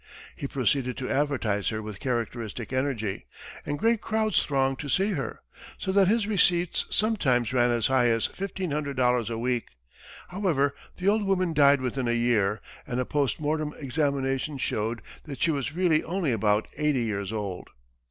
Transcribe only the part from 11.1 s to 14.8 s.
woman died within a year, and a post mortem examination